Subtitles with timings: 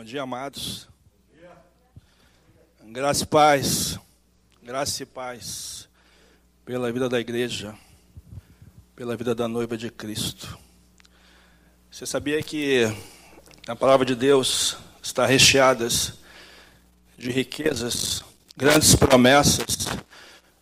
[0.00, 0.88] Bom dia, amados.
[2.86, 3.98] Graça e paz.
[4.62, 5.90] Graça e paz
[6.64, 7.76] pela vida da igreja,
[8.96, 10.58] pela vida da noiva de Cristo.
[11.90, 12.84] Você sabia que
[13.68, 15.86] a palavra de Deus está recheada
[17.18, 18.24] de riquezas,
[18.56, 19.86] grandes promessas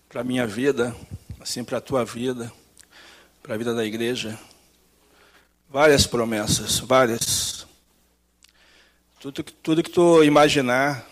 [0.08, 0.92] para a minha vida,
[1.38, 2.52] assim para a tua vida,
[3.40, 4.36] para a vida da igreja?
[5.70, 7.27] Várias promessas, várias.
[9.20, 11.04] Tudo, tudo que tu imaginar,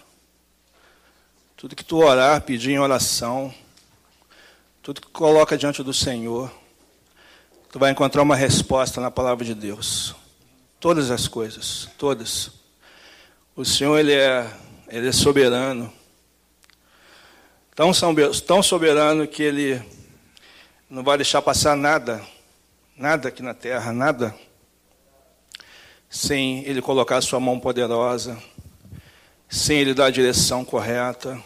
[1.56, 3.52] tudo que tu orar, pedir em oração,
[4.80, 6.48] tudo que coloca diante do Senhor,
[7.72, 10.14] tu vai encontrar uma resposta na palavra de Deus.
[10.78, 12.52] Todas as coisas, todas.
[13.56, 14.48] O Senhor, Ele é,
[14.86, 15.92] ele é soberano.
[17.74, 17.90] Tão,
[18.46, 19.82] tão soberano que Ele
[20.88, 22.24] não vai deixar passar nada,
[22.96, 24.32] nada aqui na terra, nada
[26.16, 28.42] sem Ele colocar sua mão poderosa,
[29.50, 31.38] sem Ele dar a direção correta,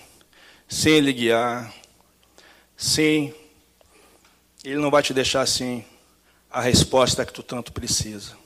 [0.68, 1.74] sem Ele guiar,
[2.76, 3.34] sem
[4.62, 5.84] Ele não vai te deixar assim
[6.48, 8.36] a resposta que tu tanto precisa.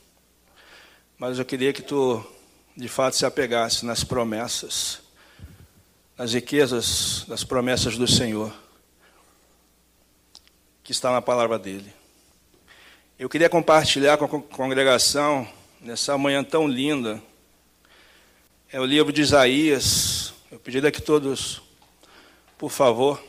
[1.18, 2.24] Mas eu queria que tu,
[2.74, 5.00] de fato, se apegasse nas promessas,
[6.16, 8.50] nas riquezas das promessas do Senhor,
[10.82, 11.92] que está na palavra dele.
[13.18, 15.46] Eu queria compartilhar com a congregação
[15.84, 17.22] nessa manhã tão linda.
[18.72, 20.32] É o livro de Isaías.
[20.50, 21.60] Eu pediria que todos,
[22.56, 23.22] por favor,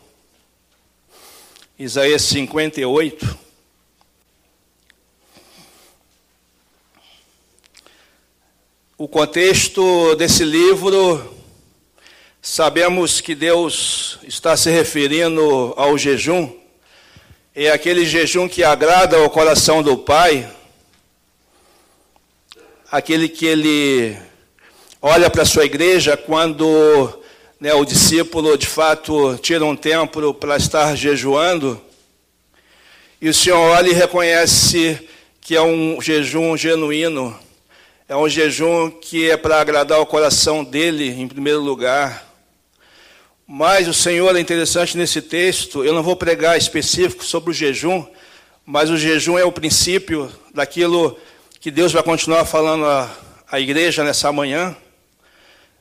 [1.77, 3.37] Isaías 58.
[8.97, 11.35] O contexto desse livro,
[12.41, 16.57] sabemos que Deus está se referindo ao jejum,
[17.53, 20.49] é aquele jejum que agrada ao coração do Pai,
[22.95, 24.17] aquele que ele
[25.01, 27.21] olha para a sua igreja quando
[27.59, 31.81] né, o discípulo de fato tira um tempo para estar jejuando,
[33.19, 34.97] e o Senhor olha e reconhece
[35.41, 37.37] que é um jejum genuíno,
[38.07, 42.25] é um jejum que é para agradar o coração dele em primeiro lugar.
[43.45, 48.07] Mas o Senhor é interessante nesse texto, eu não vou pregar específico sobre o jejum,
[48.65, 51.19] mas o jejum é o princípio daquilo
[51.65, 54.77] que Deus vai continuar falando à, igreja nessa manhã.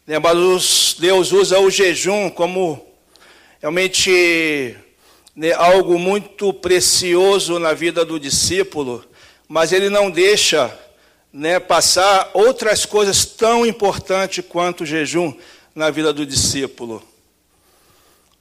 [0.06, 2.82] Mas Deus usa o jejum como
[3.60, 4.78] realmente
[5.36, 9.04] né, algo muito precioso na vida do discípulo,
[9.46, 10.74] mas ele não deixa
[11.30, 15.34] né, passar outras coisas tão importantes quanto o jejum
[15.74, 17.02] na vida do discípulo.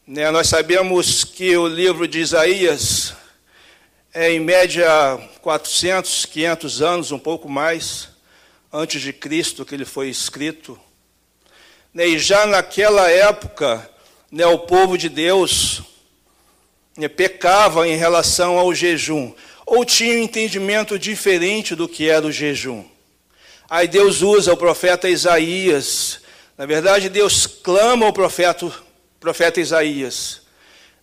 [0.07, 3.02] Né, nós sabemos que o livro de Isaías
[4.13, 4.87] é em média
[5.41, 8.09] 400, 500 anos, um pouco mais,
[8.71, 10.79] antes de Cristo que ele foi escrito.
[11.91, 13.89] Né, e já naquela época,
[14.31, 15.81] né, o povo de Deus
[16.95, 19.33] né, pecava em relação ao jejum,
[19.65, 22.85] ou tinha um entendimento diferente do que era o jejum.
[23.67, 26.19] Aí Deus usa o profeta Isaías.
[26.55, 28.71] Na verdade, Deus clama ao profeta,
[29.19, 30.42] profeta Isaías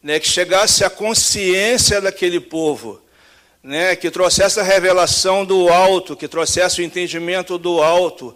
[0.03, 3.01] né, que chegasse a consciência daquele povo,
[3.63, 8.35] né, que trouxesse a revelação do alto, que trouxesse o entendimento do alto,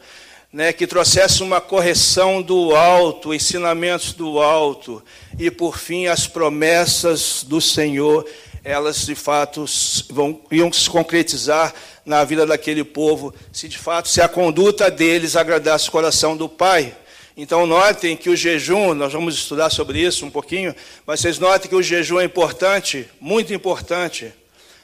[0.53, 5.03] né, que trouxesse uma correção do alto, ensinamentos do alto,
[5.39, 8.25] e por fim as promessas do Senhor,
[8.63, 9.65] elas de fato
[10.11, 11.75] vão, iam se concretizar
[12.05, 16.49] na vida daquele povo, se de fato se a conduta deles agradasse o coração do
[16.49, 16.95] Pai.
[17.37, 20.75] Então, notem que o jejum, nós vamos estudar sobre isso um pouquinho,
[21.05, 24.33] mas vocês notem que o jejum é importante, muito importante.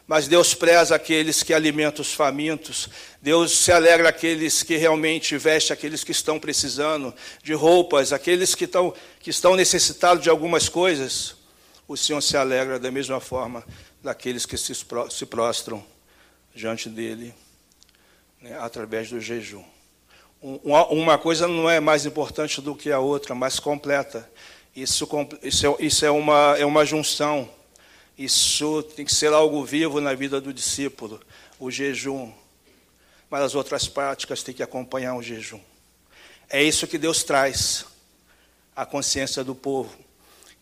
[0.04, 2.88] Mas Deus preza aqueles que alimentam os famintos.
[3.22, 8.64] Deus se alegra aqueles que realmente vestem aqueles que estão precisando de roupas, aqueles que
[8.64, 11.36] estão, que estão necessitados de algumas coisas.
[11.86, 13.64] O Senhor se alegra da mesma forma
[14.02, 14.84] daqueles que se,
[15.26, 15.84] prostram
[16.52, 17.32] diante dele,
[18.40, 19.62] né, através do jejum
[20.42, 24.28] uma coisa não é mais importante do que a outra, mais completa.
[24.74, 25.08] Isso,
[25.42, 27.48] isso, é, isso é, uma, é uma junção.
[28.16, 31.20] Isso tem que ser algo vivo na vida do discípulo,
[31.58, 32.32] o jejum.
[33.28, 35.60] Mas as outras práticas têm que acompanhar o jejum.
[36.48, 37.84] É isso que Deus traz
[38.74, 39.96] à consciência do povo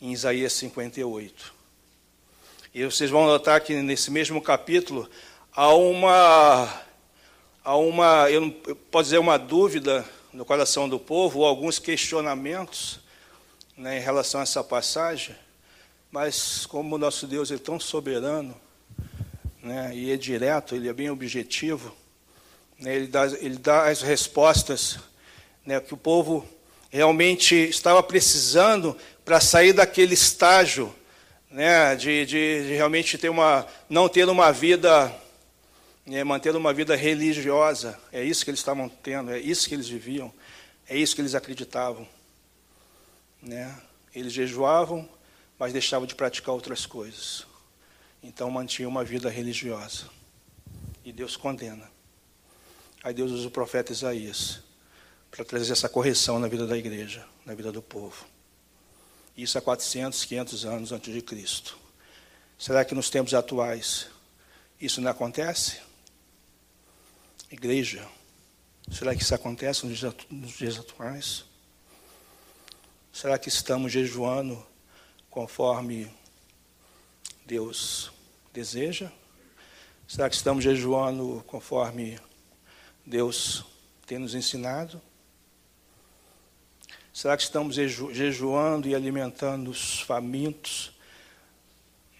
[0.01, 1.55] em Isaías 58.
[2.75, 5.09] E vocês vão notar que nesse mesmo capítulo
[5.53, 6.83] há uma
[7.69, 8.51] há uma, eu
[8.91, 12.99] posso dizer, uma dúvida no coração do povo, ou alguns questionamentos
[13.77, 15.37] né, em relação a essa passagem,
[16.11, 18.59] mas como o nosso Deus é tão soberano,
[19.63, 21.95] né, e é direto, ele é bem objetivo,
[22.79, 24.99] né, ele, dá, ele dá as respostas
[25.63, 26.49] né, que o povo
[26.89, 30.91] realmente estava precisando para sair daquele estágio
[31.51, 35.15] né, de, de, de, realmente ter uma, não ter uma vida,
[36.09, 37.99] né, manter uma vida religiosa.
[38.11, 40.33] É isso que eles estavam tendo, é isso que eles viviam,
[40.89, 42.09] é isso que eles acreditavam.
[43.43, 43.79] Né?
[44.15, 45.09] Eles jejuavam,
[45.59, 47.47] mas deixavam de praticar outras coisas.
[48.23, 50.09] Então mantinham uma vida religiosa.
[51.05, 51.91] E Deus condena.
[53.05, 54.61] Aí Deus usa o profeta Isaías
[55.31, 58.27] para trazer essa correção na vida da igreja, na vida do povo.
[59.37, 61.79] Isso há 400, 500 anos antes de Cristo.
[62.59, 64.09] Será que nos tempos atuais
[64.81, 65.88] isso não acontece?
[67.51, 68.07] Igreja,
[68.93, 71.47] será que isso acontece nos dias atuais?
[73.11, 74.65] Será que estamos jejuando
[75.31, 76.13] conforme
[77.47, 78.13] Deus
[78.53, 79.11] deseja?
[80.07, 82.21] Será que estamos jejuando conforme
[83.07, 83.65] Deus
[84.07, 85.01] tem nos ensinado?
[87.15, 90.93] Será que estamos jejuando e alimentando os famintos,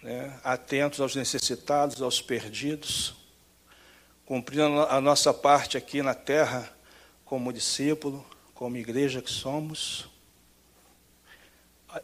[0.01, 0.39] né?
[0.43, 3.18] atentos aos necessitados, aos perdidos,
[4.29, 6.71] cumprindo a nossa parte aqui na terra
[7.25, 8.23] como discípulo,
[8.53, 10.07] como igreja que somos?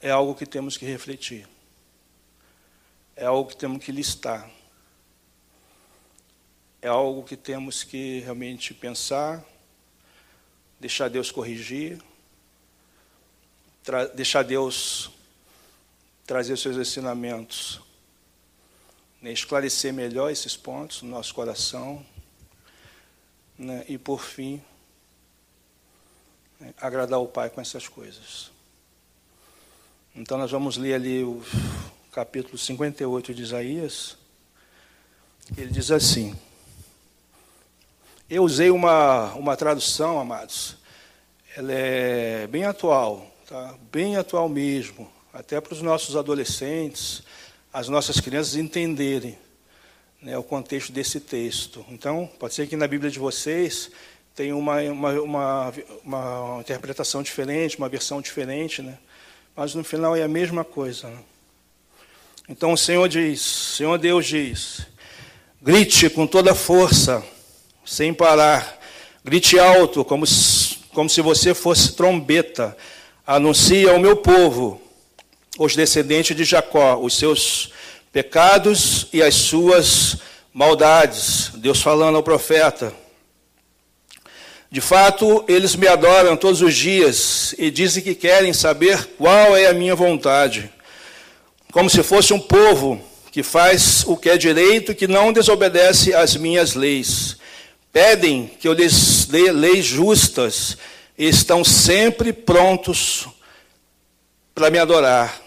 [0.01, 1.47] É algo que temos que refletir.
[3.15, 4.49] É algo que temos que listar.
[6.81, 9.45] É algo que temos que realmente pensar,
[10.79, 12.03] deixar Deus corrigir
[14.15, 15.11] deixar Deus
[16.25, 17.79] trazer os seus ensinamentos,
[19.21, 22.03] né, esclarecer melhor esses pontos no nosso coração,
[23.57, 24.61] né, e por fim,
[26.59, 28.51] né, agradar o Pai com essas coisas.
[30.15, 31.41] Então nós vamos ler ali o
[32.11, 34.17] capítulo 58 de Isaías.
[35.57, 36.35] Ele diz assim:
[38.29, 40.77] Eu usei uma, uma tradução, amados,
[41.55, 43.75] ela é bem atual, tá?
[43.91, 47.23] bem atual mesmo, até para os nossos adolescentes,
[47.71, 49.37] as nossas crianças entenderem
[50.25, 51.85] né, o contexto desse texto.
[51.87, 53.91] Então, pode ser que na Bíblia de vocês
[54.35, 55.73] tenha uma, uma, uma,
[56.03, 58.97] uma interpretação diferente, uma versão diferente, né?
[59.55, 61.09] mas no final é a mesma coisa.
[61.09, 61.17] Né?
[62.49, 64.87] Então o Senhor diz, Senhor Deus diz,
[65.61, 67.23] grite com toda força,
[67.85, 68.81] sem parar,
[69.23, 70.25] grite alto, como,
[70.91, 72.75] como se você fosse trombeta,
[73.27, 74.81] anuncia ao meu povo,
[75.59, 77.74] os descendentes de Jacó, os seus
[78.15, 80.15] pecados e as suas
[80.53, 81.51] maldades.
[81.55, 82.93] Deus falando ao profeta.
[84.71, 89.67] De fato, eles me adoram todos os dias e dizem que querem saber qual é
[89.67, 90.71] a minha vontade,
[91.73, 93.03] como se fosse um povo
[93.33, 97.35] que faz o que é direito e que não desobedece às minhas leis.
[97.91, 100.77] Pedem que eu lhes dê leis justas
[101.17, 103.27] estão sempre prontos
[104.53, 105.44] para me adorar.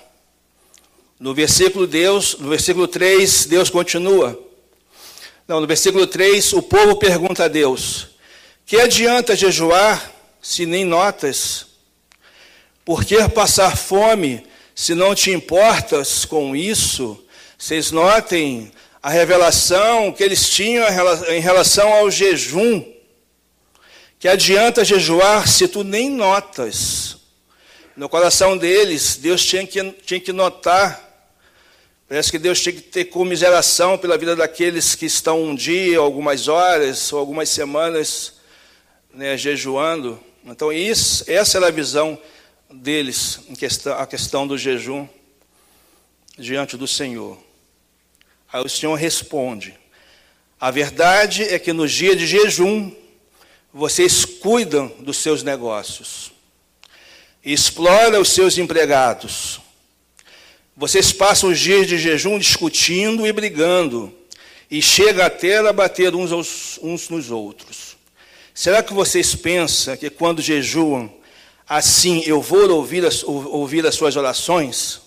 [1.19, 4.39] No versículo Deus, no versículo 3, Deus continua.
[5.47, 8.09] Não, no versículo 3, o povo pergunta a Deus:
[8.65, 11.67] Que adianta jejuar se nem notas?
[12.85, 17.23] Por que passar fome se não te importas com isso?
[17.59, 18.71] Vocês notem
[19.03, 20.87] a revelação que eles tinham
[21.29, 22.85] em relação ao jejum
[24.19, 27.17] que adianta jejuar se tu nem notas.
[27.97, 31.08] No coração deles, Deus tinha que, tinha que notar.
[32.09, 36.49] Parece que Deus tinha que ter comiseração pela vida daqueles que estão um dia, algumas
[36.49, 38.37] horas, ou algumas semanas
[39.13, 40.19] né, jejuando.
[40.43, 42.19] Então, isso, essa era a visão
[42.71, 43.41] deles,
[43.99, 45.07] a questão do jejum
[46.39, 47.39] diante do Senhor.
[48.51, 49.79] Aí o Senhor responde:
[50.59, 52.91] A verdade é que no dia de jejum,
[53.71, 56.33] vocês cuidam dos seus negócios,
[57.45, 59.61] exploram os seus empregados.
[60.79, 64.17] Vocês passam os dias de jejum discutindo e brigando,
[64.71, 67.97] e chega até a bater uns, aos, uns nos outros.
[68.55, 71.13] Será que vocês pensam que quando jejuam,
[71.69, 75.01] assim eu vou ouvir as, ouvir as suas orações?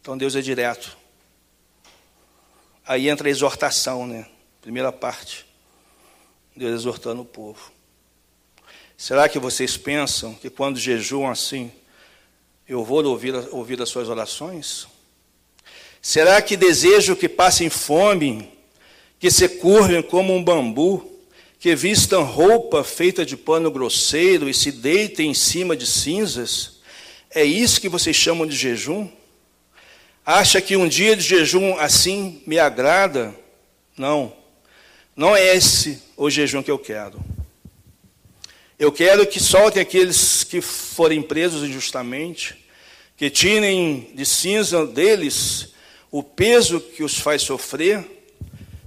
[0.00, 0.96] Então Deus é direto.
[2.86, 4.26] Aí entra a exortação, né?
[4.62, 5.44] Primeira parte.
[6.56, 7.70] Deus exortando o povo.
[8.96, 11.70] Será que vocês pensam que quando jejuam assim,
[12.68, 14.86] eu vou ouvir, ouvir as suas orações?
[16.00, 18.50] Será que desejo que passem fome,
[19.18, 21.10] que se curvem como um bambu,
[21.58, 26.80] que vistam roupa feita de pano grosseiro e se deitem em cima de cinzas?
[27.30, 29.08] É isso que vocês chamam de jejum?
[30.24, 33.34] Acha que um dia de jejum assim me agrada?
[33.96, 34.32] Não.
[35.14, 37.18] Não é esse o jejum que eu quero.
[38.76, 42.66] Eu quero que soltem aqueles que forem presos injustamente,
[43.16, 45.74] que tirem de cinza deles
[46.10, 48.04] o peso que os faz sofrer,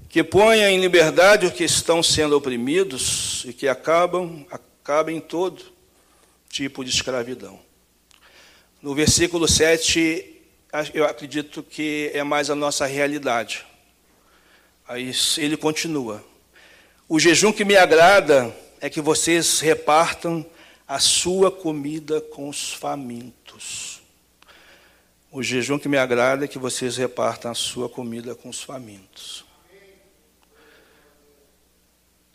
[0.10, 5.64] que ponha em liberdade os que estão sendo oprimidos e que acabam, acabem todo
[6.50, 7.58] tipo de escravidão.
[8.82, 10.36] No versículo 7,
[10.94, 13.66] eu acredito que é mais a nossa realidade.
[14.86, 16.22] Aí ele continua:
[17.08, 20.46] O jejum que me agrada é que vocês repartam
[20.88, 24.02] a sua comida com os famintos.
[25.32, 29.46] O jejum que me agrada é que vocês repartam a sua comida com os famintos.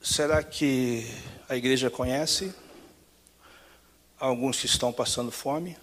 [0.00, 1.06] Será que
[1.48, 2.52] a igreja conhece
[4.18, 5.76] alguns que estão passando fome?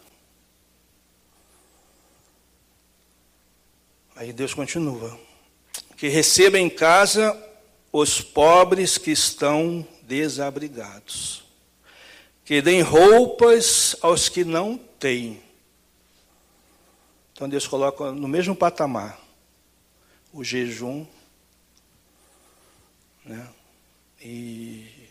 [4.15, 5.17] Aí Deus continua:
[5.95, 7.35] que receba em casa
[7.91, 11.43] os pobres que estão desabrigados,
[12.43, 15.39] que deem roupas aos que não têm.
[17.31, 19.21] Então Deus coloca no mesmo patamar
[20.33, 21.05] o jejum,
[23.23, 23.47] né?
[24.19, 25.07] E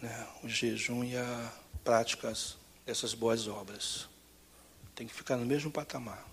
[0.00, 1.52] né, o jejum e a
[1.84, 4.08] práticas dessas boas obras.
[4.94, 6.26] Tem que ficar no mesmo patamar.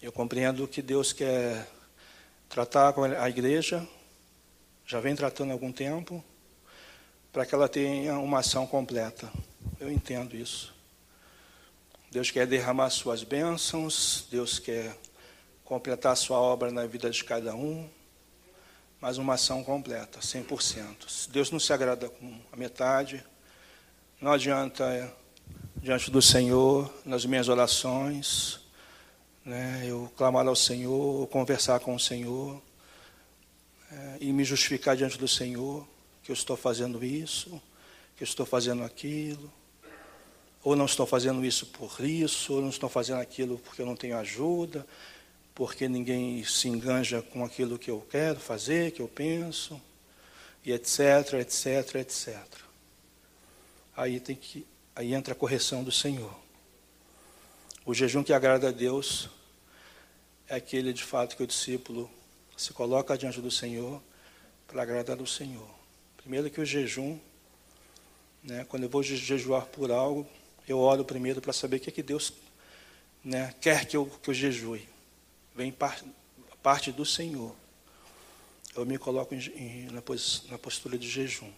[0.00, 1.68] Eu compreendo que Deus quer
[2.52, 3.88] tratar com a igreja,
[4.84, 6.22] já vem tratando há algum tempo,
[7.32, 9.32] para que ela tenha uma ação completa.
[9.80, 10.74] Eu entendo isso.
[12.10, 14.94] Deus quer derramar suas bênçãos, Deus quer
[15.64, 17.88] completar sua obra na vida de cada um,
[19.00, 21.08] mas uma ação completa, 100%.
[21.08, 23.24] Se Deus não se agrada com a metade,
[24.20, 25.10] não adianta
[25.74, 28.61] diante do Senhor, nas minhas orações,
[29.44, 32.60] né, eu clamar ao Senhor, conversar com o Senhor,
[33.90, 35.86] é, e me justificar diante do Senhor,
[36.22, 37.60] que eu estou fazendo isso,
[38.16, 39.52] que eu estou fazendo aquilo,
[40.62, 43.96] ou não estou fazendo isso por isso, ou não estou fazendo aquilo porque eu não
[43.96, 44.86] tenho ajuda,
[45.54, 49.80] porque ninguém se enganja com aquilo que eu quero fazer, que eu penso,
[50.64, 52.38] e etc, etc, etc.
[53.96, 56.41] Aí tem que aí entra a correção do Senhor.
[57.84, 59.28] O jejum que agrada a Deus
[60.46, 62.08] é aquele de fato que o discípulo
[62.56, 64.00] se coloca diante do Senhor
[64.68, 65.68] para agradar ao Senhor.
[66.16, 67.18] Primeiro que o jejum,
[68.40, 70.24] né, quando eu vou jejuar por algo,
[70.68, 72.32] eu oro primeiro para saber o que, é que Deus
[73.24, 74.88] né, quer que eu, que eu jejue
[75.52, 76.04] vem parte,
[76.62, 77.52] parte do Senhor.
[78.76, 80.02] Eu me coloco em, em, na,
[80.50, 81.50] na postura de jejum.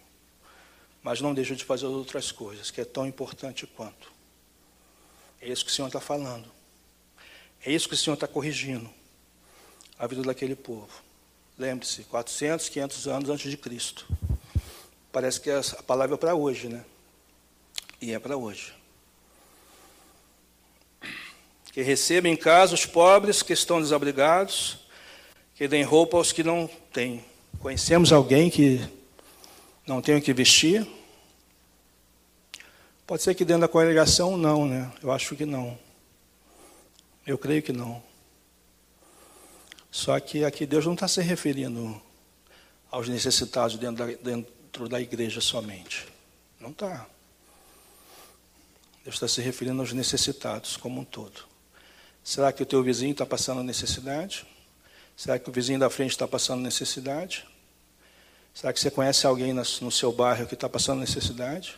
[1.03, 4.14] Mas não deixo de fazer outras coisas, que é tão importante quanto.
[5.45, 6.51] É isso que o Senhor está falando.
[7.65, 8.89] É isso que o Senhor está corrigindo.
[9.97, 10.89] A vida daquele povo.
[11.57, 14.05] Lembre-se, 400, 500 anos antes de Cristo.
[15.11, 16.83] Parece que a palavra é para hoje, né?
[18.01, 18.73] E é para hoje
[21.75, 24.77] que receba em casa os pobres que estão desabrigados,
[25.55, 27.21] que deem roupa aos que não têm.
[27.59, 28.79] Conhecemos alguém que
[29.85, 30.87] não tem o que vestir?
[33.07, 34.91] Pode ser que dentro da congregação não, né?
[35.01, 35.77] Eu acho que não.
[37.25, 38.01] Eu creio que não.
[39.91, 42.01] Só que aqui Deus não está se referindo
[42.89, 46.07] aos necessitados dentro da, dentro da igreja somente.
[46.59, 47.05] Não está.
[49.03, 51.45] Deus está se referindo aos necessitados como um todo.
[52.23, 54.47] Será que o teu vizinho está passando necessidade?
[55.15, 57.45] Será que o vizinho da frente está passando necessidade?
[58.51, 61.77] Será que você conhece alguém no seu bairro que está passando necessidade?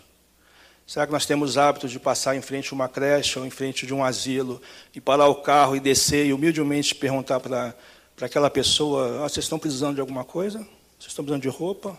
[0.88, 3.86] Será que nós temos hábito de passar em frente a uma creche ou em frente
[3.86, 4.62] de um asilo
[4.96, 7.76] e parar o carro e descer e humildemente perguntar para
[8.22, 10.60] aquela pessoa: ah, vocês estão precisando de alguma coisa?
[10.98, 11.90] Vocês estão precisando de roupa?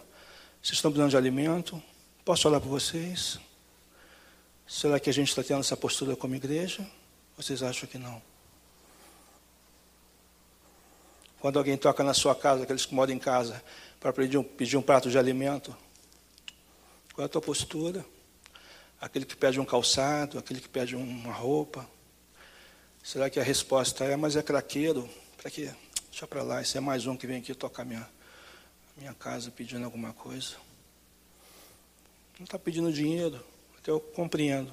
[0.63, 1.83] Vocês estão precisando de alimento?
[2.25, 3.39] Posso olhar para vocês?
[4.67, 6.83] Será que a gente está tendo essa postura como igreja?
[7.37, 8.23] Vocês acham que não?
[11.41, 13.63] Quando alguém toca na sua casa, aqueles que moram em casa,
[14.01, 15.77] para pedir um, pedir um prato de alimento,
[17.13, 18.03] qual é a tua postura?
[19.01, 21.89] Aquele que pede um calçado, aquele que pede uma roupa.
[23.03, 25.09] Será que a resposta é, mas é craqueiro?
[25.37, 25.71] Para quê?
[26.11, 28.09] Deixa para lá, esse é mais um que vem aqui tocar minha,
[28.97, 30.57] minha casa pedindo alguma coisa.
[32.39, 33.45] Não está pedindo dinheiro,
[33.79, 34.73] até eu compreendo.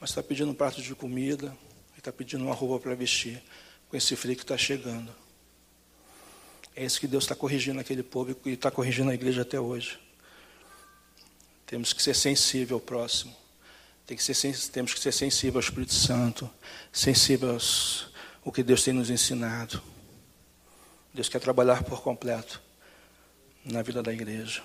[0.00, 1.56] Mas está pedindo um prato de comida,
[1.96, 3.42] está pedindo uma roupa para vestir,
[3.88, 5.14] com esse frio que está chegando.
[6.74, 10.00] É isso que Deus está corrigindo aquele povo e está corrigindo a igreja até hoje.
[11.70, 13.32] Temos que ser sensível ao próximo.
[14.04, 16.50] Tem que ser, temos que ser sensível ao Espírito Santo,
[16.92, 17.56] sensível
[18.44, 19.80] ao que Deus tem nos ensinado.
[21.14, 22.60] Deus quer trabalhar por completo
[23.64, 24.64] na vida da igreja.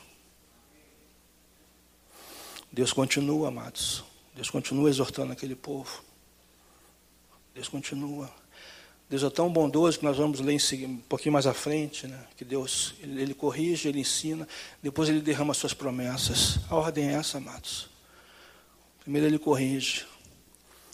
[2.72, 4.04] Deus continua, amados.
[4.34, 6.04] Deus continua exortando aquele povo.
[7.54, 8.34] Deus continua.
[9.08, 12.20] Deus é tão bondoso que nós vamos ler um pouquinho mais à frente, né?
[12.36, 14.48] que Deus ele, ele corrige, ele ensina,
[14.82, 16.60] depois ele derrama suas promessas.
[16.70, 17.88] A ordem é essa, amados.
[19.02, 20.08] Primeiro ele corrige,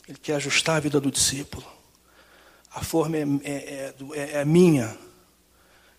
[0.07, 1.65] ele quer ajustar a vida do discípulo.
[2.73, 4.97] A forma é, é, é, é minha,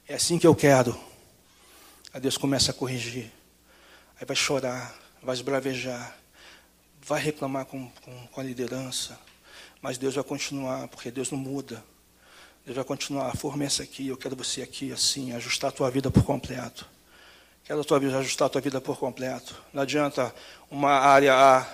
[0.07, 0.99] é assim que eu quero.
[2.13, 3.33] Aí Deus começa a corrigir,
[4.21, 6.15] aí vai chorar, vai esbravejar,
[7.01, 9.19] vai reclamar com, com, com a liderança,
[9.81, 11.83] mas Deus vai continuar, porque Deus não muda.
[12.65, 15.73] Deus vai continuar, a forma é essa aqui, eu quero você aqui, assim, ajustar a
[15.73, 16.87] tua vida por completo.
[17.65, 19.55] Quero a tua vida, ajustar a tua vida por completo.
[19.73, 20.33] Não adianta
[20.71, 21.67] uma área A,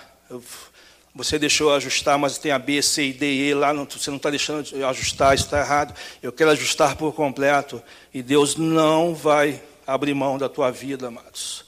[1.14, 4.16] você deixou ajustar, mas tem a B, C, D e E lá, não, você não
[4.18, 5.95] está deixando de ajustar, isso está errado.
[6.23, 7.83] Eu quero ajustar por completo.
[8.14, 11.68] E Deus não vai abrir mão da tua vida, amados.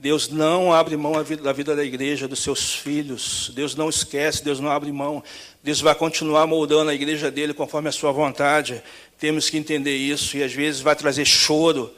[0.00, 1.12] Deus não abre mão
[1.42, 3.50] da vida da igreja, dos seus filhos.
[3.52, 5.24] Deus não esquece, Deus não abre mão.
[5.60, 8.80] Deus vai continuar moldando a igreja dele conforme a sua vontade.
[9.18, 11.92] Temos que entender isso e às vezes vai trazer choro.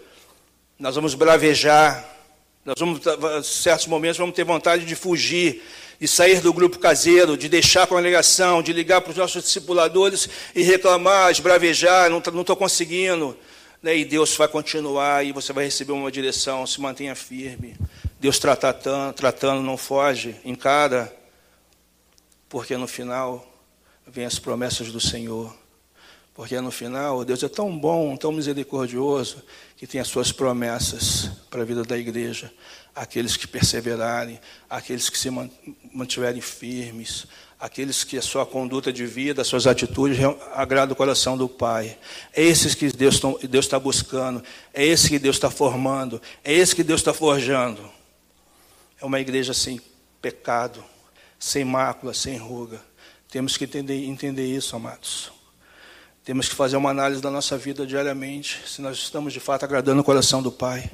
[0.79, 2.09] Nós vamos bravejar.
[2.65, 5.63] Nós vamos, em certos momentos, vamos ter vontade de fugir,
[6.01, 10.27] de sair do grupo caseiro, de deixar a congregação, de ligar para os nossos discipuladores
[10.55, 13.37] e reclamar, esbravejar, não estou conseguindo.
[13.83, 13.99] Né?
[13.99, 17.77] E Deus vai continuar e você vai receber uma direção, se mantenha firme.
[18.19, 21.15] Deus tratando, tratando não foge, encara,
[22.49, 23.47] porque no final
[24.07, 25.55] vem as promessas do Senhor.
[26.35, 29.43] Porque no final, Deus é tão bom, tão misericordioso,
[29.77, 32.53] que tem as suas promessas para a vida da igreja.
[32.95, 35.29] Aqueles que perseverarem, aqueles que se
[35.93, 37.27] mantiverem firmes,
[37.61, 40.19] aqueles que a sua conduta de vida, as suas atitudes
[40.55, 41.99] agradam o coração do Pai.
[42.35, 43.21] É esses que Deus
[43.53, 47.87] está buscando, é esse que Deus está formando, é esse que Deus está forjando.
[48.99, 49.79] É uma igreja sem
[50.23, 50.83] pecado,
[51.39, 52.81] sem mácula, sem ruga.
[53.31, 55.31] Temos que entender, entender isso, amados.
[56.25, 60.01] Temos que fazer uma análise da nossa vida diariamente, se nós estamos de fato agradando
[60.01, 60.91] o coração do Pai.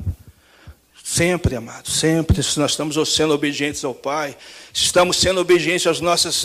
[1.09, 4.37] Sempre, amados, sempre, se nós estamos sendo obedientes ao Pai,
[4.75, 6.45] se estamos sendo obedientes às nossas,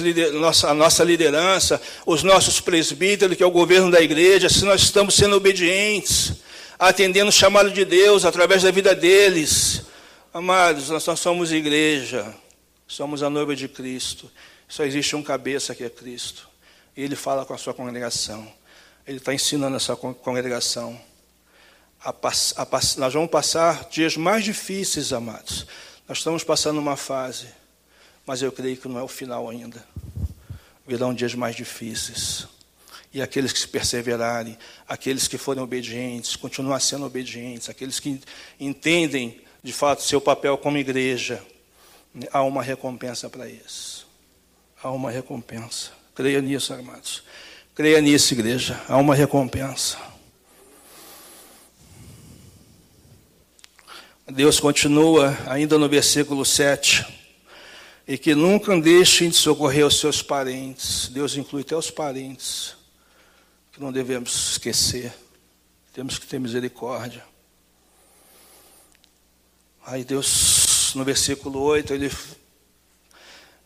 [0.63, 5.15] à nossa liderança, os nossos presbíteros, que é o governo da igreja, se nós estamos
[5.15, 6.34] sendo obedientes,
[6.78, 9.82] atendendo o chamado de Deus através da vida deles.
[10.32, 12.32] Amados, nós só somos igreja,
[12.88, 14.30] somos a noiva de Cristo.
[14.69, 16.47] Só existe um cabeça que é Cristo.
[16.95, 18.47] E ele fala com a sua congregação.
[19.08, 21.02] Ele está ensinando a sua congregação
[22.04, 25.68] a, a, nós vamos passar dias mais difíceis, amados.
[26.08, 27.48] Nós estamos passando uma fase,
[28.26, 29.86] mas eu creio que não é o final ainda.
[30.88, 32.48] Virão dias mais difíceis.
[33.14, 38.20] E aqueles que se perseverarem, aqueles que forem obedientes, continuar sendo obedientes, aqueles que
[38.60, 41.44] entendem de fato seu papel como igreja,
[42.32, 44.08] há uma recompensa para isso.
[44.82, 45.92] Há uma recompensa.
[46.16, 47.24] Creia nisso, amados.
[47.76, 48.82] Creia nisso, igreja.
[48.88, 50.11] Há uma recompensa.
[54.32, 57.06] Deus continua ainda no versículo 7.
[58.08, 61.10] E que nunca deixem de socorrer os seus parentes.
[61.10, 62.76] Deus inclui até os parentes,
[63.74, 65.13] que não devemos esquecer.
[65.94, 67.24] Temos que ter misericórdia.
[69.86, 72.12] Aí Deus, no versículo 8, ele,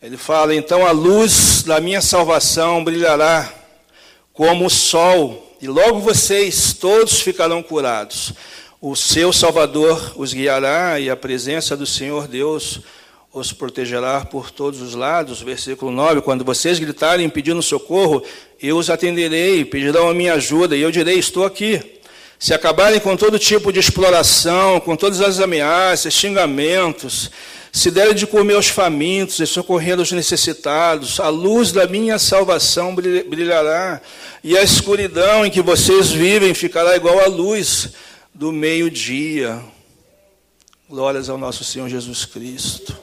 [0.01, 3.53] ele fala: Então a luz da minha salvação brilhará
[4.33, 8.33] como o sol, e logo vocês todos ficarão curados
[8.87, 12.81] o seu Salvador os guiará e a presença do Senhor Deus
[13.33, 15.41] os protegerá por todos os lados.
[15.41, 18.21] Versículo 9: Quando vocês gritarem pedindo socorro,
[18.61, 21.81] eu os atenderei, pedirão a minha ajuda, e eu direi: Estou aqui.
[22.37, 27.31] Se acabarem com todo tipo de exploração, com todas as ameaças, xingamentos,
[27.71, 32.93] se derem de comer aos famintos e socorrer aos necessitados, a luz da minha salvação
[32.93, 33.99] brilhará,
[34.43, 37.89] e a escuridão em que vocês vivem ficará igual à luz
[38.35, 39.63] do meio-dia.
[40.89, 42.95] Glórias ao nosso Senhor Jesus Cristo.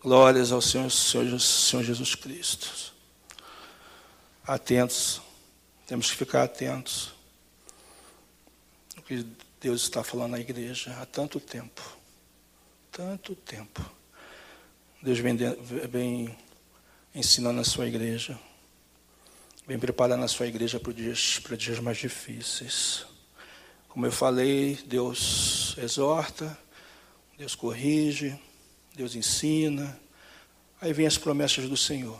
[0.00, 2.94] Glórias ao Senhor, Senhor, Senhor Jesus Cristo.
[4.44, 5.20] Atentos,
[5.86, 7.12] temos que ficar atentos.
[8.96, 9.26] O que
[9.60, 11.82] Deus está falando na igreja há tanto tempo.
[12.90, 13.84] Tanto tempo.
[15.02, 16.36] Deus vem, vem
[17.14, 18.38] ensinando a sua igreja.
[19.66, 23.09] Vem preparando a sua igreja para dias, para dias mais difíceis.
[23.90, 26.56] Como eu falei, Deus exorta,
[27.36, 28.38] Deus corrige,
[28.94, 29.98] Deus ensina.
[30.80, 32.18] Aí vem as promessas do Senhor.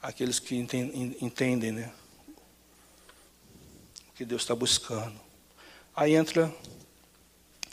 [0.00, 1.92] Aqueles que entendem, né?
[4.08, 5.20] O que Deus está buscando.
[5.94, 6.52] Aí entra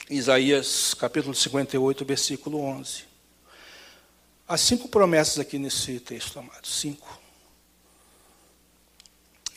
[0.10, 3.06] Isaías capítulo 58, versículo 11.
[4.45, 6.77] Há cinco promessas aqui nesse texto, amados.
[6.77, 7.21] Cinco.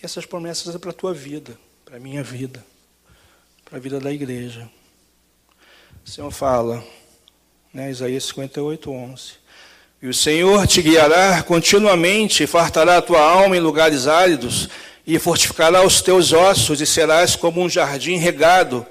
[0.01, 2.64] Essas promessas é para a tua vida, para a minha vida,
[3.74, 4.70] para a vida da igreja.
[6.06, 6.84] O Senhor fala,
[7.72, 9.32] né, Isaías 58, 11.
[10.00, 14.68] E o Senhor te guiará continuamente, fartará a tua alma em lugares áridos,
[15.04, 18.87] e fortificará os teus ossos, e serás como um jardim regado,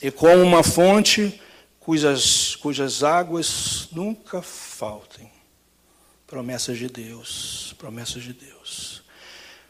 [0.00, 1.38] e como uma fonte
[1.78, 5.30] cujas, cujas águas nunca faltem.
[6.26, 9.02] Promessas de Deus, promessas de Deus.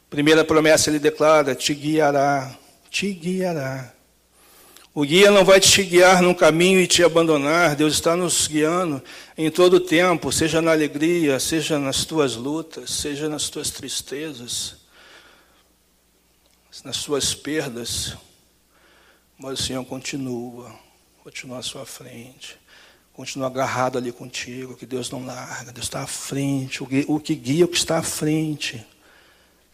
[0.08, 2.56] Primeira promessa ele declara: te guiará,
[2.88, 3.92] te guiará.
[4.92, 7.76] O guia não vai te guiar num caminho e te abandonar.
[7.76, 9.00] Deus está nos guiando
[9.38, 14.74] em todo o tempo, seja na alegria, seja nas tuas lutas, seja nas tuas tristezas,
[16.82, 18.16] nas suas perdas.
[19.38, 20.74] Mas o Senhor continua,
[21.22, 22.58] continua à sua frente,
[23.12, 27.62] continua agarrado ali contigo, que Deus não larga, Deus está à frente, o que guia
[27.62, 28.84] é o que está à frente.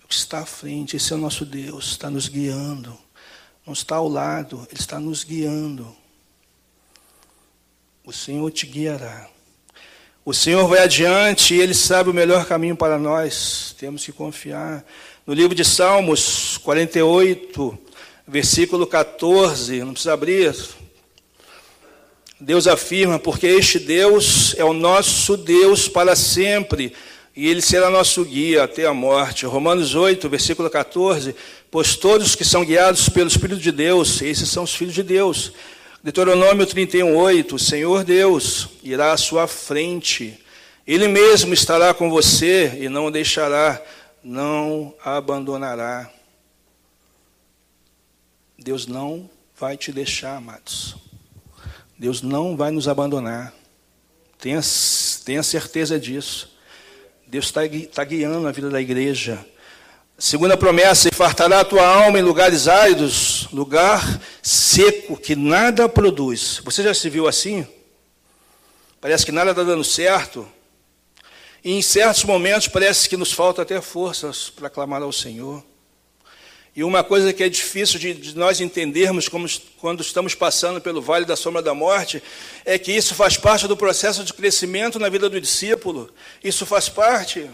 [0.04, 3.05] O que está à frente, esse é o nosso Deus, está nos guiando
[3.66, 5.94] não está ao lado, Ele está nos guiando.
[8.04, 9.28] O Senhor te guiará.
[10.24, 13.74] O Senhor vai adiante e Ele sabe o melhor caminho para nós.
[13.76, 14.84] Temos que confiar.
[15.26, 17.76] No livro de Salmos 48,
[18.28, 20.54] versículo 14, não precisa abrir.
[22.40, 26.92] Deus afirma: Porque este Deus é o nosso Deus para sempre
[27.36, 29.44] e ele será nosso guia até a morte.
[29.44, 31.36] Romanos 8, versículo 14.
[31.70, 35.52] Pois todos que são guiados pelo Espírito de Deus, esses são os filhos de Deus.
[36.02, 37.56] Deuteronômio 31, 8.
[37.56, 40.42] O Senhor Deus irá à sua frente.
[40.86, 43.82] Ele mesmo estará com você e não o deixará,
[44.24, 46.10] não abandonará.
[48.58, 50.96] Deus não vai te deixar, amados.
[51.98, 53.52] Deus não vai nos abandonar.
[54.38, 54.60] Tenha,
[55.24, 56.55] tenha certeza disso.
[57.26, 57.62] Deus está
[57.92, 59.44] tá guiando a vida da igreja.
[60.18, 66.60] Segunda promessa, e fartará a tua alma em lugares áridos, lugar seco, que nada produz.
[66.64, 67.66] Você já se viu assim?
[69.00, 70.48] Parece que nada está dando certo.
[71.62, 75.62] E em certos momentos parece que nos falta até forças para clamar ao Senhor.
[76.76, 81.00] E uma coisa que é difícil de, de, nós entendermos como, quando estamos passando pelo
[81.00, 82.22] vale da sombra da morte
[82.66, 86.12] é que isso faz parte do processo de crescimento na vida do discípulo.
[86.44, 87.50] Isso faz parte.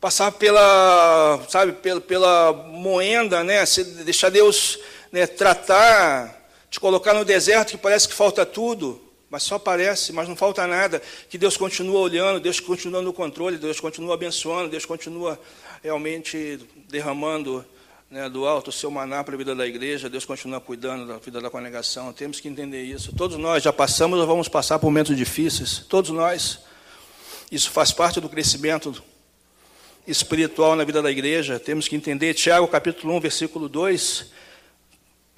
[0.00, 3.62] Passar pela, sabe, pela, pela moenda, né?
[4.02, 4.78] Deixar Deus
[5.12, 10.26] né, tratar, te colocar no deserto que parece que falta tudo, mas só parece, mas
[10.26, 11.02] não falta nada.
[11.28, 15.38] Que Deus continua olhando, Deus continua no controle, Deus continua abençoando, Deus continua
[15.82, 17.64] realmente derramando
[18.10, 21.18] né, do alto o seu maná para a vida da igreja, Deus continua cuidando da
[21.18, 22.12] vida da congregação.
[22.12, 23.14] Temos que entender isso.
[23.14, 25.84] Todos nós já passamos ou vamos passar por momentos difíceis.
[25.88, 26.60] Todos nós.
[27.50, 29.02] Isso faz parte do crescimento
[30.06, 31.58] espiritual na vida da igreja.
[31.58, 32.34] Temos que entender.
[32.34, 34.26] Tiago, capítulo 1, versículo 2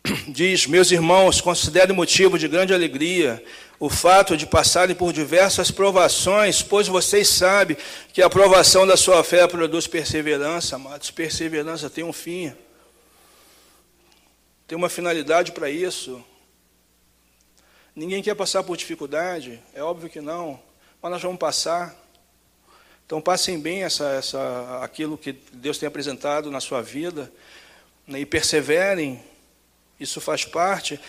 [0.29, 3.43] diz: Meus irmãos, considerem motivo de grande alegria
[3.81, 7.79] o fato de passarem por diversas provações, pois vocês sabem
[8.13, 11.11] que a provação da sua fé produz perseverança, amados.
[11.11, 12.55] Perseverança tem um fim,
[14.69, 16.23] tem uma finalidade para isso.
[17.97, 20.61] Ninguém quer passar por dificuldade, é óbvio que não,
[21.01, 21.97] mas nós vamos passar.
[23.07, 27.33] Então passem bem essa, essa, aquilo que Deus tem apresentado na sua vida
[28.07, 29.25] né, e perseverem
[29.99, 31.01] isso faz parte.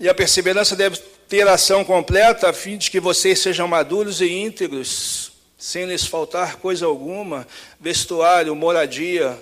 [0.00, 4.30] E a perseverança deve ter ação completa, a fim de que vocês sejam maduros e
[4.30, 7.46] íntegros, sem lhes faltar coisa alguma,
[7.80, 9.36] vestuário, moradia.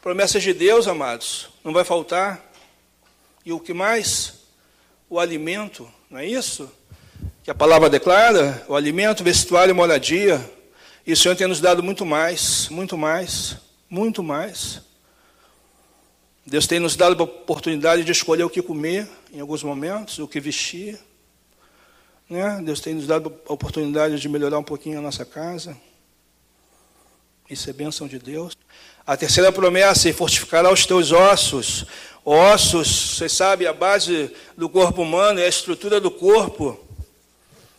[0.00, 2.42] Promessas de Deus, amados, não vai faltar.
[3.44, 4.34] E o que mais?
[5.10, 6.70] O alimento, não é isso?
[7.44, 10.40] Que a palavra declara: o alimento, vestuário moradia.
[11.06, 13.56] E o Senhor tem nos dado muito mais, muito mais,
[13.88, 14.80] muito mais.
[16.48, 20.26] Deus tem nos dado a oportunidade de escolher o que comer em alguns momentos, o
[20.26, 20.98] que vestir.
[22.26, 22.62] Né?
[22.64, 25.76] Deus tem nos dado a oportunidade de melhorar um pouquinho a nossa casa.
[27.50, 28.56] Isso é bênção de Deus.
[29.06, 31.84] A terceira promessa é fortificará os teus ossos.
[32.24, 36.82] Ossos, você sabe, a base do corpo humano é a estrutura do corpo.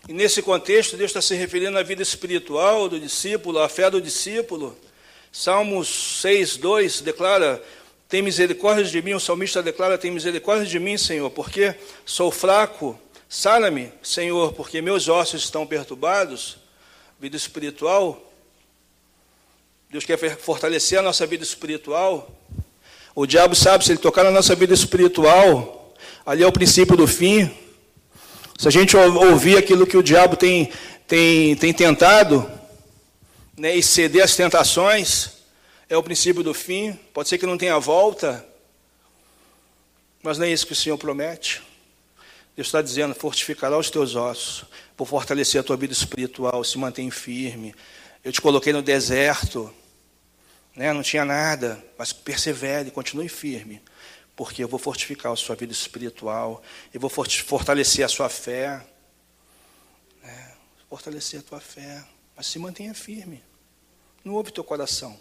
[0.07, 3.99] E nesse contexto, Deus está se referindo à vida espiritual do discípulo, à fé do
[3.99, 4.77] discípulo.
[5.31, 7.63] Salmos 6, 2 declara:
[8.09, 12.99] tem misericórdia de mim, o salmista declara: Tem misericórdia de mim, Senhor, porque sou fraco.
[13.29, 16.57] Sara-me, Senhor, porque meus ossos estão perturbados.
[17.19, 18.19] Vida espiritual.
[19.91, 22.35] Deus quer fortalecer a nossa vida espiritual.
[23.13, 25.79] O diabo sabe, se ele tocar na nossa vida espiritual,
[26.29, 27.49] Ali é o princípio do fim.
[28.55, 30.71] Se a gente ouvir aquilo que o diabo tem,
[31.07, 32.47] tem, tem tentado,
[33.57, 35.38] né, e ceder às tentações,
[35.89, 36.93] é o princípio do fim.
[37.13, 38.47] Pode ser que não tenha volta,
[40.21, 41.61] mas não é isso que o Senhor promete.
[42.55, 47.09] Deus está dizendo: fortificará os teus ossos, por fortalecer a tua vida espiritual, se mantém
[47.09, 47.73] firme.
[48.23, 49.73] Eu te coloquei no deserto,
[50.75, 53.81] né, não tinha nada, mas persevere, continue firme,
[54.35, 56.61] porque eu vou fortificar a sua vida espiritual,
[56.93, 58.85] eu vou fortalecer a sua fé.
[60.21, 60.51] Né,
[60.89, 62.03] fortalecer a tua fé,
[62.35, 63.41] mas se mantenha firme.
[64.23, 65.17] Não ouve teu coração,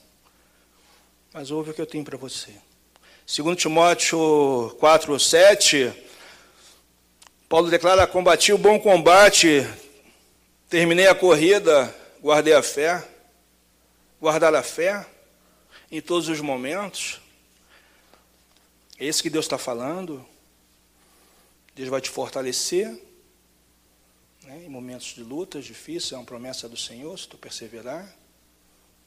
[1.32, 2.52] mas ouve o que eu tenho para você.
[3.26, 5.92] Segundo Timóteo 4, 7,
[7.48, 9.66] Paulo declara: Combati o bom combate,
[10.68, 13.06] terminei a corrida, guardei a fé.
[14.20, 15.06] Guardar a fé
[15.90, 17.20] em todos os momentos.
[18.98, 20.26] É isso que Deus está falando.
[21.74, 22.88] Deus vai te fortalecer
[24.48, 28.12] né, em momentos de lutas difíceis, é uma promessa do Senhor, se tu perseverar.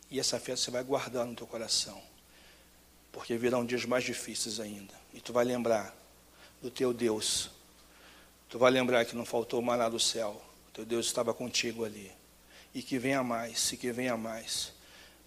[0.09, 2.01] E essa fé você vai guardar no teu coração.
[3.11, 4.93] Porque virão dias mais difíceis ainda.
[5.13, 5.95] E tu vai lembrar
[6.61, 7.49] do teu Deus
[8.51, 10.41] Tu vai lembrar que não faltou maná do céu.
[10.73, 12.11] Teu Deus estava contigo ali.
[12.75, 14.73] E que venha mais, e que venha mais.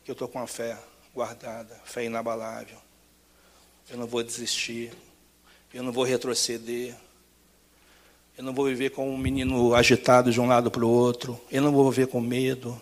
[0.05, 0.79] Que eu estou com a fé
[1.15, 2.77] guardada, fé inabalável.
[3.89, 4.93] Eu não vou desistir.
[5.73, 6.95] Eu não vou retroceder.
[8.37, 11.41] Eu não vou viver como um menino agitado de um lado para o outro.
[11.51, 12.79] Eu não vou viver com medo.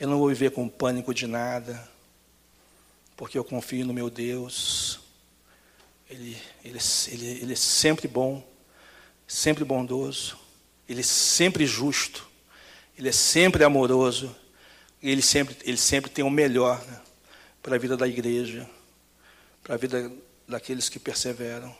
[0.00, 1.88] Eu não vou viver com pânico de nada.
[3.18, 4.98] Porque eu confio no meu Deus.
[6.08, 6.78] Ele, ele,
[7.12, 8.42] ele, ele é sempre bom
[9.28, 10.38] sempre bondoso,
[10.88, 12.26] ele é sempre justo,
[12.96, 14.34] ele é sempre amoroso,
[15.02, 16.98] ele sempre, ele sempre tem o melhor né,
[17.62, 18.68] para a vida da igreja,
[19.62, 20.10] para a vida
[20.48, 21.76] daqueles que perseveram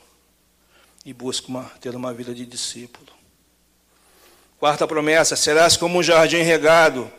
[1.07, 3.11] e buscam uma, ter uma vida de discípulo.
[4.59, 7.11] Quarta promessa: serás como um jardim regado.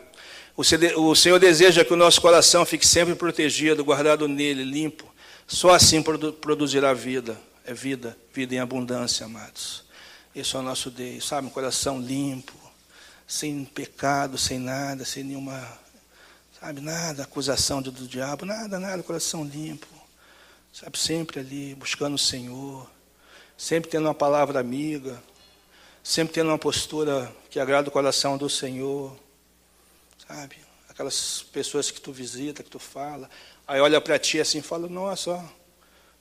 [0.96, 5.10] O Senhor deseja que o nosso coração fique sempre protegido, guardado nele, limpo.
[5.46, 7.40] Só assim produzirá vida.
[7.64, 9.84] É vida, vida em abundância, amados.
[10.36, 11.46] Esse é o nosso Deus, sabe?
[11.46, 12.52] Um coração limpo,
[13.26, 15.66] sem pecado, sem nada, sem nenhuma,
[16.60, 16.82] sabe?
[16.82, 19.86] Nada, acusação do, do diabo, nada, nada, coração limpo,
[20.72, 20.98] sabe?
[20.98, 22.86] Sempre ali, buscando o Senhor,
[23.56, 25.22] sempre tendo uma palavra amiga,
[26.02, 29.16] sempre tendo uma postura que agrada o coração do Senhor,
[30.30, 30.56] sabe?
[30.88, 33.28] Aquelas pessoas que tu visita, que tu fala,
[33.66, 35.44] aí olha para ti assim e fala, nossa,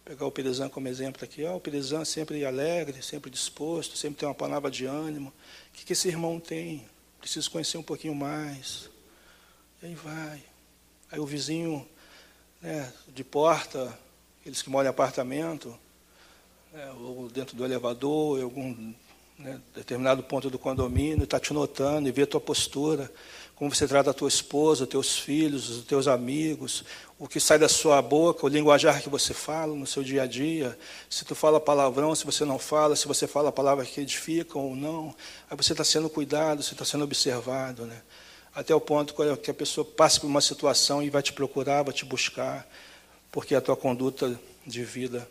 [0.04, 4.28] pegar o Perezan como exemplo aqui, ó, o Perezan sempre alegre, sempre disposto, sempre tem
[4.28, 5.30] uma palavra de ânimo.
[5.30, 6.88] O que, que esse irmão tem?
[7.19, 8.89] Preciso conhecer um pouquinho mais.
[9.82, 10.43] E aí vai.
[11.12, 11.88] Aí o vizinho
[12.62, 13.95] né, de porta,
[14.41, 15.78] aqueles que moram em apartamento,
[16.74, 18.93] né, ou dentro do elevador, em algum
[19.38, 23.12] né, determinado ponto do condomínio, está te notando e vê a tua postura,
[23.60, 26.86] como você trata a tua esposa, os teus filhos, os teus amigos,
[27.19, 30.26] o que sai da sua boca, o linguajar que você fala no seu dia a
[30.26, 34.62] dia, se tu fala palavrão, se você não fala, se você fala palavras que edificam
[34.62, 35.13] ou não,
[35.52, 38.02] aí você está sendo cuidado, você está sendo observado, né?
[38.56, 41.93] Até o ponto que a pessoa passe por uma situação e vai te procurar, vai
[41.93, 42.65] te buscar,
[43.30, 45.30] porque a tua conduta de vida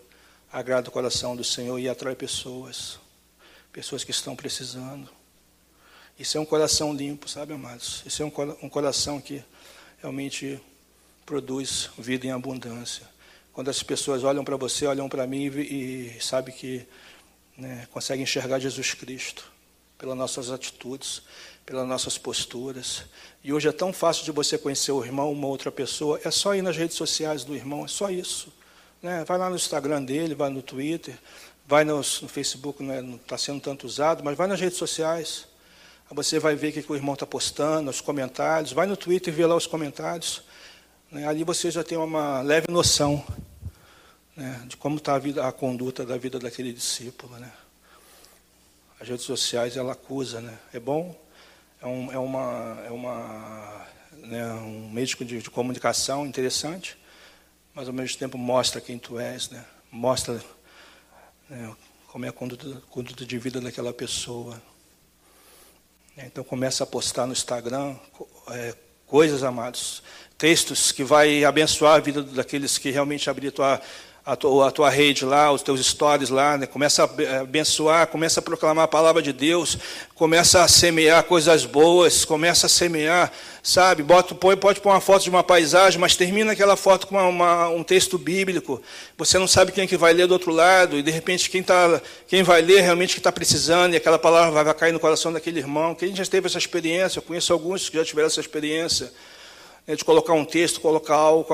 [0.53, 2.99] agrada o coração do Senhor e atrai pessoas,
[3.73, 5.18] pessoas que estão precisando.
[6.19, 8.03] Isso é um coração limpo, sabe, amados?
[8.05, 9.43] Isso é um coração que
[10.01, 10.61] realmente
[11.25, 13.07] produz vida em abundância.
[13.53, 16.87] Quando as pessoas olham para você, olham para mim e, e sabem que
[17.57, 19.51] né, conseguem enxergar Jesus Cristo
[19.99, 21.23] pelas nossas atitudes,
[21.67, 23.05] pelas nossas posturas.
[23.43, 26.55] E hoje é tão fácil de você conhecer o irmão, uma outra pessoa, é só
[26.55, 28.53] ir nas redes sociais do irmão, é só isso.
[29.03, 29.25] Né?
[29.25, 31.19] Vai lá no Instagram dele, vai no Twitter,
[31.67, 35.48] vai no, no Facebook, né, não está sendo tanto usado, mas vai nas redes sociais.
[36.11, 39.37] Você vai ver o que o irmão está postando, os comentários, vai no Twitter e
[39.37, 40.43] vê lá os comentários.
[41.11, 41.27] Né?
[41.27, 43.23] Ali você já tem uma leve noção
[44.35, 47.37] né, de como está a, vida, a conduta da vida daquele discípulo.
[47.39, 47.53] Né?
[48.99, 50.59] As redes sociais, ela acusa, né?
[50.73, 51.15] É bom,
[51.81, 56.99] é, um, é uma, é uma, né, um meio de, de comunicação interessante,
[57.75, 59.65] mas ao mesmo tempo mostra quem tu és, né?
[59.93, 60.43] Mostra
[61.49, 61.77] né,
[62.09, 64.61] como é a conduta, conduta de vida daquela pessoa.
[66.27, 67.95] Então começa a postar no Instagram
[68.51, 68.75] é,
[69.07, 70.03] coisas, amados,
[70.37, 73.81] textos que vai abençoar a vida daqueles que realmente abrem a tua,
[74.29, 76.67] a tua, a tua rede lá, os teus stories lá, né?
[76.67, 79.79] começa a abençoar, começa a proclamar a palavra de Deus,
[80.15, 84.03] começa a semear coisas boas, começa a semear, sabe?
[84.03, 87.27] Bota, põe, pode pôr uma foto de uma paisagem, mas termina aquela foto com uma,
[87.27, 88.83] uma, um texto bíblico.
[89.17, 91.63] Você não sabe quem é que vai ler do outro lado, e de repente quem,
[91.63, 95.01] tá, quem vai ler realmente que está precisando, e aquela palavra vai, vai cair no
[95.01, 95.95] coração daquele irmão.
[95.95, 99.11] Quem já teve essa experiência, eu conheço alguns que já tiveram essa experiência,
[99.89, 101.49] né, de colocar um texto, colocar algo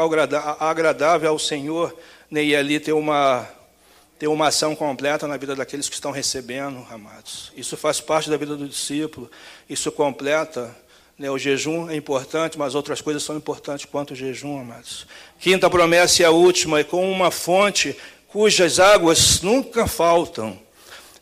[0.58, 1.96] agradável ao Senhor
[2.28, 3.48] né, e ali ter uma,
[4.18, 7.52] ter uma ação completa na vida daqueles que estão recebendo, amados.
[7.56, 9.30] Isso faz parte da vida do discípulo,
[9.70, 10.74] isso completa.
[11.16, 15.06] Né, o jejum é importante, mas outras coisas são importantes quanto o jejum, amados.
[15.38, 20.58] Quinta promessa e a última, é com uma fonte cujas águas nunca faltam.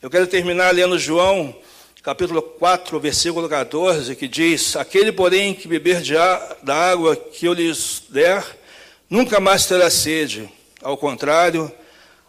[0.01, 1.55] Eu quero terminar lendo João,
[2.03, 6.03] capítulo 4, versículo 14, que diz: Aquele, porém, que beber
[6.63, 8.45] da água que eu lhes der,
[9.09, 10.51] nunca mais terá sede.
[10.83, 11.73] Ao contrário,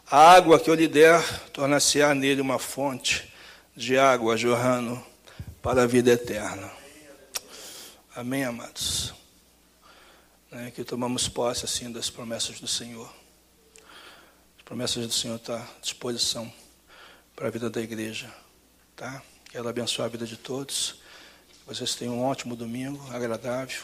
[0.09, 3.33] a água que eu lhe der tornar-se-á nele uma fonte
[3.75, 5.03] de água jorrando
[5.61, 6.71] para a vida eterna.
[8.15, 9.11] Amém, amados?
[10.51, 13.11] É, que tomamos posse assim das promessas do Senhor.
[14.55, 16.53] As promessas do Senhor estão à disposição
[17.35, 18.31] para a vida da igreja.
[18.95, 19.23] Tá?
[19.53, 20.95] Quero abençoar a vida de todos.
[21.51, 23.83] Que vocês tenham um ótimo domingo, agradável.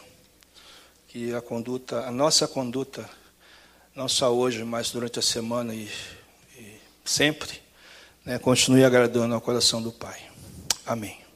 [1.07, 3.07] Que a conduta, a nossa conduta,
[3.93, 5.87] não só hoje, mas durante a semana e,
[6.57, 7.61] e sempre,
[8.25, 10.19] né, continue agradando ao coração do Pai.
[10.87, 11.28] Amém.